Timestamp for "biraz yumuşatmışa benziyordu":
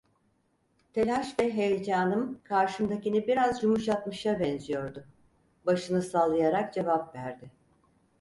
3.27-5.05